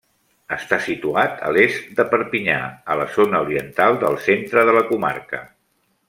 [0.55, 2.57] Està situat a l'est de Perpinyà,
[2.95, 5.43] a la zona oriental del centre de la comarca.